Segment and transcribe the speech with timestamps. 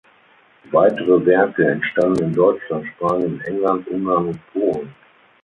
[0.71, 4.95] Weitere Werke entstanden in Deutschland, Spanien, England, Ungarn und Polen.